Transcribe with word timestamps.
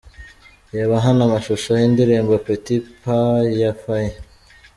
Reba 0.73 0.95
hano 1.05 1.19
amashusho 1.27 1.69
y'indirimbo'Petit 1.79 2.83
Pays'ya 3.01 3.71
Faye. 3.81 4.13